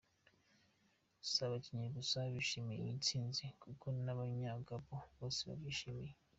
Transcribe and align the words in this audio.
Si 1.29 1.37
abakinnyi 1.47 1.87
gusa 1.97 2.17
bishimiye 2.33 2.79
iyi 2.81 2.93
ntsinzi, 2.99 3.45
kuko 3.61 3.85
n’abanya 4.03 4.51
Gabon 4.67 5.03
bose 5.17 5.41
babyishimiye. 5.49 6.13